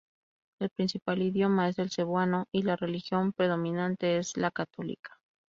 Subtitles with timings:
[0.59, 5.19] El principal idioma es el cebuano y la religión predominante es la católica.